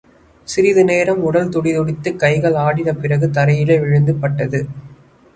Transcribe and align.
சிறிது 0.47 0.83
நேரம் 0.83 1.19
உடல் 1.21 1.49
துடி 1.49 1.71
துடித்தது 1.73 2.11
கைகள் 2.15 2.57
ஆடின 2.63 2.93
பிறகு 2.93 3.27
தரையிலே 3.27 3.77
விழுந்து 3.79 4.15
பட்டது. 4.15 4.61